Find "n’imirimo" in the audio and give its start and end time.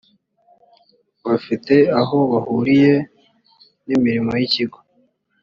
3.87-4.31